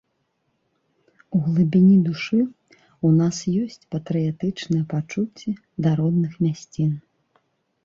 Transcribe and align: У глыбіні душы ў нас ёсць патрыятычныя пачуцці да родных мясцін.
У 1.39 1.41
глыбіні 1.49 1.91
душы 2.07 2.39
ў 2.39 3.07
нас 3.19 3.37
ёсць 3.63 3.85
патрыятычныя 3.97 4.83
пачуцці 4.97 5.49
да 5.87 5.97
родных 6.03 6.33
мясцін. 6.49 6.91